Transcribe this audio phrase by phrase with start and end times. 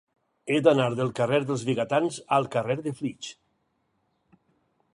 [0.53, 3.29] He d'anar del carrer dels Vigatans al carrer de Flix.